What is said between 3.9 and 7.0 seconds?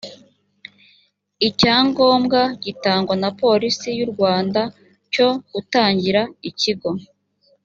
y u rwanda cyo gutangira ikigo